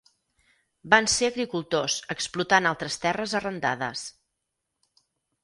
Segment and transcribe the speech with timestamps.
[0.93, 4.09] Van ser agricultors explotant altres terres arrendades.